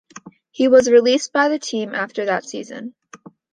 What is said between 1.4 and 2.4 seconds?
the team after